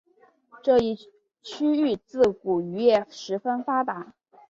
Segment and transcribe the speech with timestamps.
[0.63, 0.95] 这一
[1.43, 4.15] 区域自古渔业十分发达。